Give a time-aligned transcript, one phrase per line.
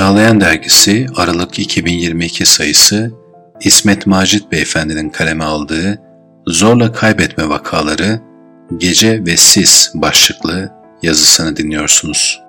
[0.00, 3.12] Çağlayan Dergisi Aralık 2022 sayısı
[3.60, 6.02] İsmet Macit Beyefendinin kaleme aldığı
[6.46, 8.20] Zorla Kaybetme Vakaları
[8.76, 12.40] Gece ve Sis başlıklı yazısını dinliyorsunuz.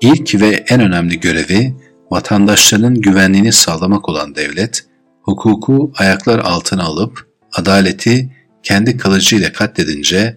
[0.00, 1.74] İlk ve en önemli görevi
[2.10, 4.84] vatandaşlarının güvenliğini sağlamak olan devlet,
[5.22, 8.30] hukuku ayaklar altına alıp adaleti
[8.62, 10.36] kendi kılıcıyla katledince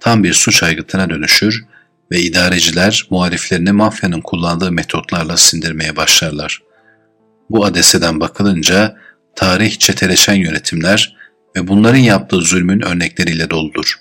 [0.00, 1.75] tam bir suç aygıtına dönüşür
[2.10, 6.62] ve idareciler muhaliflerini mafyanın kullandığı metotlarla sindirmeye başlarlar.
[7.50, 8.96] Bu adeseden bakılınca
[9.36, 11.16] tarih çeteleşen yönetimler
[11.56, 13.94] ve bunların yaptığı zulmün örnekleriyle doludur.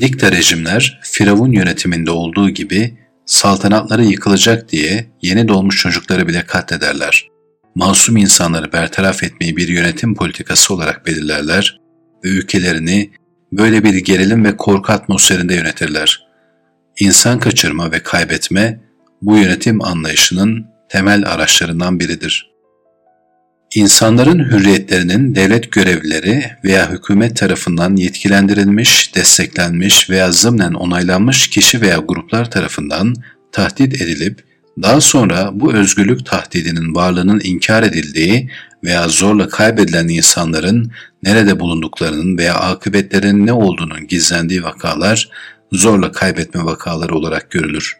[0.00, 7.28] Dikta rejimler Firavun yönetiminde olduğu gibi saltanatları yıkılacak diye yeni doğmuş çocukları bile katlederler.
[7.74, 11.80] Masum insanları bertaraf etmeyi bir yönetim politikası olarak belirlerler
[12.24, 13.10] ve ülkelerini
[13.52, 16.25] böyle bir gerilim ve korku atmosferinde yönetirler.
[17.00, 18.80] İnsan kaçırma ve kaybetme
[19.22, 22.50] bu yönetim anlayışının temel araçlarından biridir.
[23.74, 32.50] İnsanların hürriyetlerinin devlet görevlileri veya hükümet tarafından yetkilendirilmiş, desteklenmiş veya zımnen onaylanmış kişi veya gruplar
[32.50, 33.14] tarafından
[33.52, 34.44] tahdit edilip
[34.82, 38.50] daha sonra bu özgürlük tahdidinin varlığının inkar edildiği
[38.84, 45.28] veya zorla kaybedilen insanların nerede bulunduklarının veya akıbetlerinin ne olduğunun gizlendiği vakalar
[45.72, 47.96] zorla kaybetme vakaları olarak görülür.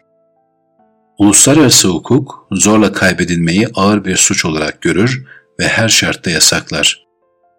[1.17, 5.25] Uluslararası hukuk zorla kaybedilmeyi ağır bir suç olarak görür
[5.59, 7.07] ve her şartta yasaklar.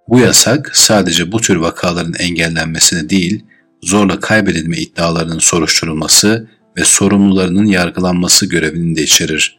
[0.08, 3.44] Bu yasak sadece bu tür vakaların engellenmesini değil,
[3.82, 6.48] zorla kaybedilme iddialarının soruşturulması
[6.78, 9.58] ve sorumlularının yargılanması görevini de içerir.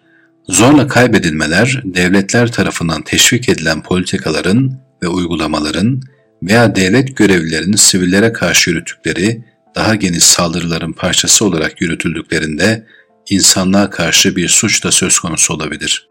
[0.49, 6.01] Zorla kaybedilmeler, devletler tarafından teşvik edilen politikaların ve uygulamaların
[6.43, 9.43] veya devlet görevlilerinin sivillere karşı yürüttükleri
[9.79, 12.87] daha geniş saldırıların parçası olarak yürütüldüklerinde
[13.29, 16.07] insanlığa karşı bir suç da söz konusu olabilir.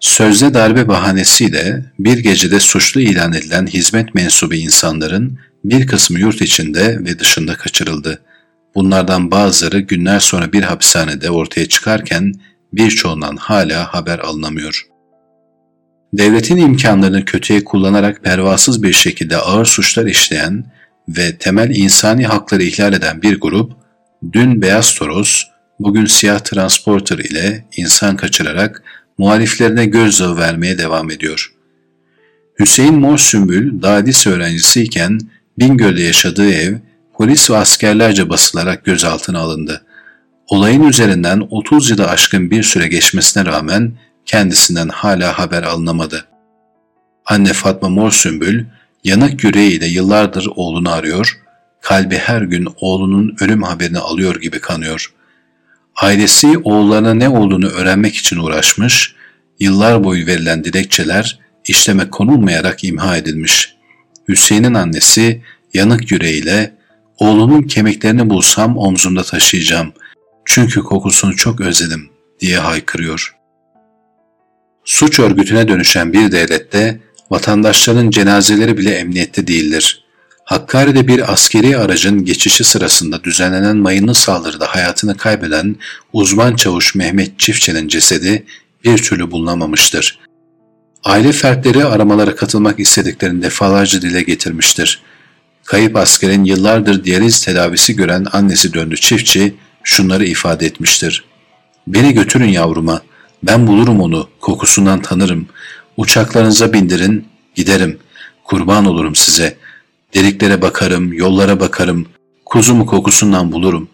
[0.00, 7.04] Sözde darbe bahanesiyle bir gecede suçlu ilan edilen hizmet mensubu insanların bir kısmı yurt içinde
[7.04, 8.20] ve dışında kaçırıldı.
[8.74, 12.32] Bunlardan bazıları günler sonra bir hapishanede ortaya çıkarken
[12.72, 14.86] birçoğundan hala haber alınamıyor.
[16.12, 20.75] Devletin imkanlarını kötüye kullanarak pervasız bir şekilde ağır suçlar işleyen
[21.08, 23.72] ve temel insani hakları ihlal eden bir grup,
[24.32, 25.42] dün Beyaz Toros,
[25.80, 28.82] bugün Siyah Transporter ile insan kaçırarak
[29.18, 31.52] muhaliflerine gözdağı vermeye devam ediyor.
[32.60, 35.20] Hüseyin Mor Sümbül, Dadis öğrencisiyken
[35.58, 36.74] Bingöl'de yaşadığı ev
[37.14, 39.82] polis ve askerlerce basılarak gözaltına alındı.
[40.48, 43.92] Olayın üzerinden 30 yılı aşkın bir süre geçmesine rağmen
[44.26, 46.24] kendisinden hala haber alınamadı.
[47.26, 48.64] Anne Fatma Mor Sümbül,
[49.06, 51.38] yanık yüreğiyle yıllardır oğlunu arıyor,
[51.80, 55.12] kalbi her gün oğlunun ölüm haberini alıyor gibi kanıyor.
[55.96, 59.14] Ailesi oğullarına ne olduğunu öğrenmek için uğraşmış,
[59.60, 63.76] yıllar boyu verilen dilekçeler işleme konulmayarak imha edilmiş.
[64.28, 65.42] Hüseyin'in annesi
[65.74, 66.74] yanık yüreğiyle
[67.18, 69.92] oğlunun kemiklerini bulsam omzumda taşıyacağım
[70.44, 73.36] çünkü kokusunu çok özledim diye haykırıyor.
[74.84, 80.04] Suç örgütüne dönüşen bir devlette vatandaşların cenazeleri bile emniyette değildir.
[80.44, 85.76] Hakkari'de bir askeri aracın geçişi sırasında düzenlenen mayınlı saldırıda hayatını kaybeden
[86.12, 88.46] uzman çavuş Mehmet Çiftçi'nin cesedi
[88.84, 90.18] bir türlü bulunamamıştır.
[91.04, 95.02] Aile fertleri aramalara katılmak istediklerini defalarca dile getirmiştir.
[95.64, 101.24] Kayıp askerin yıllardır diyaliz tedavisi gören annesi döndü çiftçi şunları ifade etmiştir.
[101.86, 103.02] Beni götürün yavruma,
[103.42, 105.48] ben bulurum onu, kokusundan tanırım.
[105.96, 107.24] Uçaklarınıza bindirin,
[107.54, 107.98] giderim.
[108.44, 109.56] Kurban olurum size.
[110.14, 112.06] Deliklere bakarım, yollara bakarım.
[112.44, 113.88] Kuzumu kokusundan bulurum.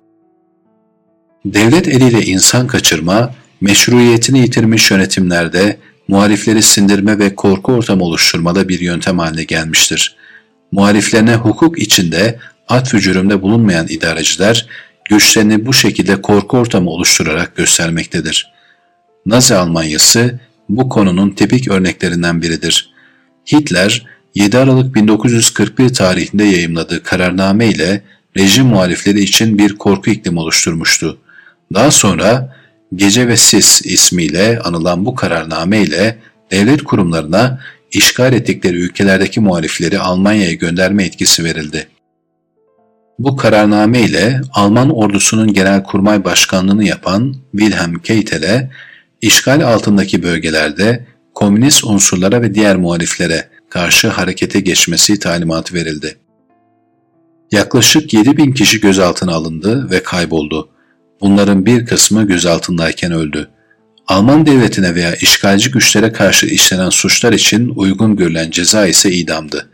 [1.44, 9.18] Devlet eliyle insan kaçırma, meşruiyetini yitirmiş yönetimlerde muhalifleri sindirme ve korku ortamı oluşturmada bir yöntem
[9.18, 10.16] haline gelmiştir.
[10.72, 12.38] Muhaliflerine hukuk içinde
[12.68, 14.66] at vücurumda bulunmayan idareciler
[15.10, 18.52] güçlerini bu şekilde korku ortamı oluşturarak göstermektedir.
[19.26, 20.40] Nazi Almanyası
[20.76, 22.92] bu konunun tipik örneklerinden biridir.
[23.52, 28.02] Hitler 7 Aralık 1941 tarihinde yayımladığı kararname ile
[28.36, 31.18] rejim muhalifleri için bir korku iklimi oluşturmuştu.
[31.74, 32.56] Daha sonra
[32.94, 36.18] Gece ve Sis ismiyle anılan bu kararname ile
[36.50, 37.60] devlet kurumlarına
[37.92, 41.88] işgal ettikleri ülkelerdeki muhalifleri Almanya'ya gönderme etkisi verildi.
[43.18, 48.70] Bu kararname ile Alman ordusunun genelkurmay başkanlığını yapan Wilhelm Keitel'e
[49.22, 56.16] işgal altındaki bölgelerde komünist unsurlara ve diğer muhaliflere karşı harekete geçmesi talimatı verildi.
[57.52, 60.68] Yaklaşık 7 bin kişi gözaltına alındı ve kayboldu.
[61.20, 63.50] Bunların bir kısmı gözaltındayken öldü.
[64.06, 69.68] Alman devletine veya işgalci güçlere karşı işlenen suçlar için uygun görülen ceza ise idamdı.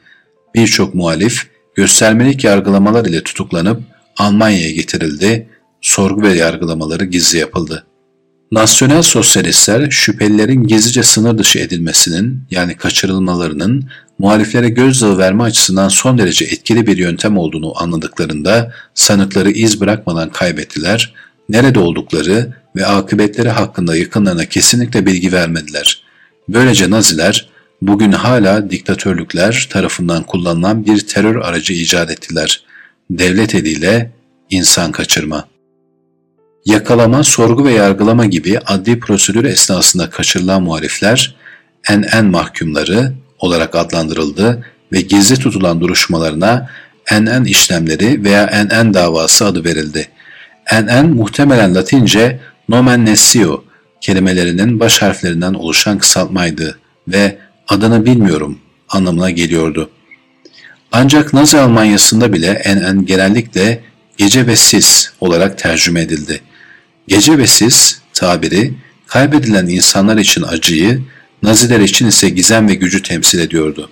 [0.55, 3.83] Birçok muhalif göstermelik yargılamalar ile tutuklanıp
[4.17, 5.49] Almanya'ya getirildi,
[5.81, 7.88] sorgu ve yargılamaları gizli yapıldı.
[8.53, 16.45] Nasyonel sosyalistler şüphelilerin gizlice sınır dışı edilmesinin yani kaçırılmalarının muhaliflere gözdağı verme açısından son derece
[16.45, 21.15] etkili bir yöntem olduğunu anladıklarında sanıkları iz bırakmadan kaybettiler,
[21.49, 26.03] nerede oldukları ve akıbetleri hakkında yakınlarına kesinlikle bilgi vermediler.
[26.49, 27.49] Böylece Naziler
[27.83, 32.63] bugün hala diktatörlükler tarafından kullanılan bir terör aracı icat ettiler.
[33.11, 34.11] Devlet eliyle
[34.51, 35.49] insan kaçırma.
[36.65, 41.35] Yakalama, sorgu ve yargılama gibi adli prosedür esnasında kaçırılan muhalifler
[41.91, 46.71] NN mahkumları olarak adlandırıldı ve gizli tutulan duruşmalarına
[47.13, 50.09] NN işlemleri veya NN davası adı verildi.
[50.73, 53.65] NN muhtemelen Latince nomen nessio
[54.01, 56.79] kelimelerinin baş harflerinden oluşan kısaltmaydı
[57.09, 57.39] ve
[57.69, 58.59] adını bilmiyorum
[58.89, 59.91] anlamına geliyordu.
[60.93, 63.81] Ancak Nazi Almanyası'nda bile NN genellikle
[64.17, 66.41] gece ve sis olarak tercüme edildi.
[67.09, 68.75] Gece ve sis tabiri
[69.07, 71.03] kaybedilen insanlar için acıyı,
[71.43, 73.91] Naziler için ise gizem ve gücü temsil ediyordu.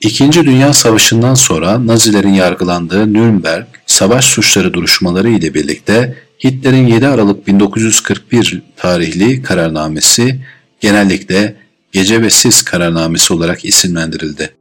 [0.00, 7.46] İkinci Dünya Savaşı'ndan sonra Nazilerin yargılandığı Nürnberg savaş suçları duruşmaları ile birlikte Hitler'in 7 Aralık
[7.46, 10.40] 1941 tarihli kararnamesi
[10.80, 11.56] genellikle
[11.92, 14.54] Gece ve Sis kararnamesi olarak isimlendirildi.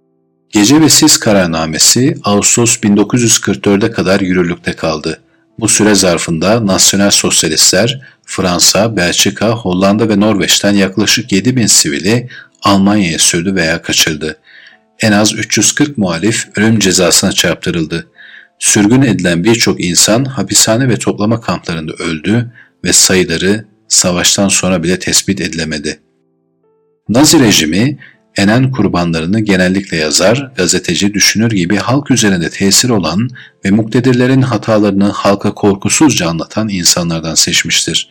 [0.50, 5.20] Gece ve Sis kararnamesi Ağustos 1944'e kadar yürürlükte kaldı.
[5.60, 12.30] Bu süre zarfında Nasyonel Sosyalistler Fransa, Belçika, Hollanda ve Norveç'ten yaklaşık 7 bin sivili
[12.64, 14.38] Almanya'ya sürdü veya kaçırdı.
[15.00, 18.08] En az 340 muhalif ölüm cezasına çarptırıldı.
[18.60, 22.52] Sürgün edilen birçok insan hapishane ve toplama kamplarında öldü
[22.84, 26.00] ve sayıları savaştan sonra bile tespit edilemedi.
[27.10, 27.98] Nazi rejimi
[28.38, 33.30] enen kurbanlarını genellikle yazar, gazeteci, düşünür gibi halk üzerinde tesir olan
[33.66, 38.10] ve muktedirlerin hatalarını halka korkusuzca anlatan insanlardan seçmiştir.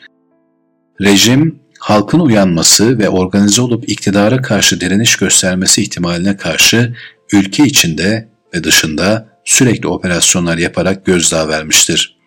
[1.01, 6.95] Rejim, halkın uyanması ve organize olup iktidara karşı direniş göstermesi ihtimaline karşı
[7.33, 12.19] ülke içinde ve dışında sürekli operasyonlar yaparak gözdağı vermiştir.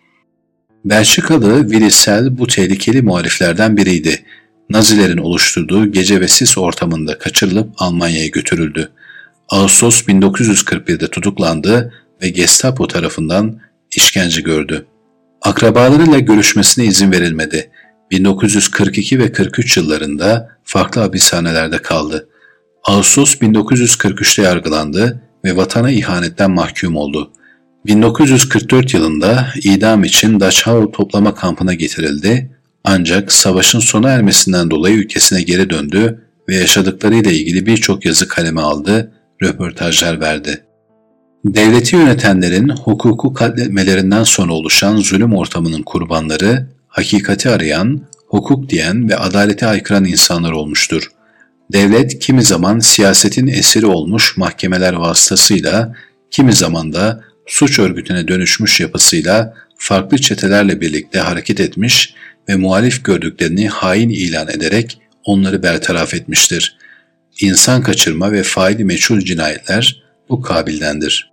[0.84, 4.24] Belçikalı Willy bu tehlikeli muhaliflerden biriydi
[4.72, 8.92] Nazilerin oluşturduğu gece ve sis ortamında kaçırılıp Almanya'ya götürüldü.
[9.48, 11.92] Ağustos 1941'de tutuklandı
[12.22, 13.60] ve Gestapo tarafından
[13.96, 14.86] işkence gördü.
[15.42, 17.70] Akrabalarıyla görüşmesine izin verilmedi.
[18.10, 22.28] 1942 ve 43 yıllarında farklı hapishanelerde kaldı.
[22.84, 27.32] Ağustos 1943'te yargılandı ve vatana ihanetten mahkum oldu.
[27.86, 32.50] 1944 yılında idam için Dachau toplama kampına getirildi
[32.84, 39.12] ancak savaşın sona ermesinden dolayı ülkesine geri döndü ve yaşadıklarıyla ilgili birçok yazı kaleme aldı,
[39.42, 40.64] röportajlar verdi.
[41.44, 49.66] Devleti yönetenlerin hukuku katletmelerinden sonra oluşan zulüm ortamının kurbanları, hakikati arayan, hukuk diyen ve adalete
[49.66, 51.10] aykıran insanlar olmuştur.
[51.72, 55.94] Devlet kimi zaman siyasetin esiri olmuş mahkemeler vasıtasıyla,
[56.30, 62.14] kimi zaman da suç örgütüne dönüşmüş yapısıyla farklı çetelerle birlikte hareket etmiş
[62.48, 66.76] ve muhalif gördüklerini hain ilan ederek onları bertaraf etmiştir.
[67.40, 71.30] İnsan kaçırma ve faili meçhul cinayetler bu kabildendir.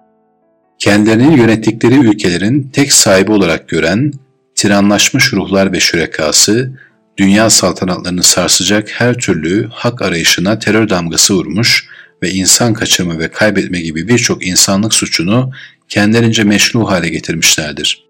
[0.80, 4.13] Kendilerini yönettikleri ülkelerin tek sahibi olarak gören,
[4.56, 6.72] tiranlaşmış ruhlar ve şürekası,
[7.18, 11.88] dünya saltanatlarını sarsacak her türlü hak arayışına terör damgası vurmuş
[12.24, 15.51] ve insan kaçırma ve kaybetme gibi birçok insanlık suçunu
[15.89, 18.09] kendilerince meşru hale getirmişlerdir.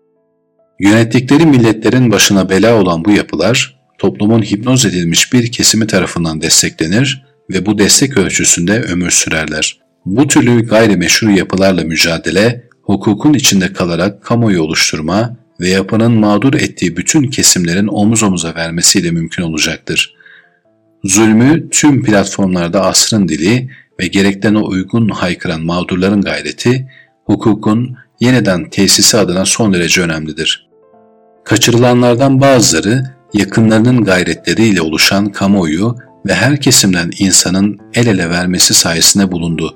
[0.79, 7.65] Yönettikleri milletlerin başına bela olan bu yapılar, toplumun hipnoz edilmiş bir kesimi tarafından desteklenir ve
[7.65, 9.79] bu destek ölçüsünde ömür sürerler.
[10.05, 17.23] Bu türlü gayrimeşru yapılarla mücadele, hukukun içinde kalarak kamuoyu oluşturma ve yapının mağdur ettiği bütün
[17.23, 20.15] kesimlerin omuz omuza vermesiyle mümkün olacaktır.
[21.03, 23.69] Zulmü tüm platformlarda asrın dili
[23.99, 26.91] ve gerekten o uygun haykıran mağdurların gayreti,
[27.25, 30.68] hukukun yeniden tesisi adına son derece önemlidir.
[31.49, 33.03] Kaçırılanlardan bazıları
[33.33, 35.95] yakınlarının gayretleriyle oluşan kamuoyu
[36.27, 39.75] ve her kesimden insanın el ele vermesi sayesinde bulundu.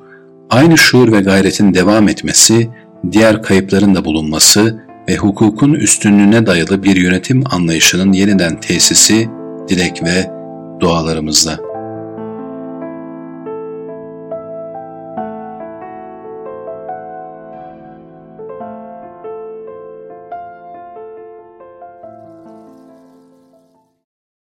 [0.49, 2.69] Aynı şuur ve gayretin devam etmesi,
[3.11, 9.29] diğer kayıpların da bulunması ve hukukun üstünlüğüne dayalı bir yönetim anlayışının yeniden tesisi
[9.69, 10.31] dilek ve
[10.79, 11.59] dualarımızla.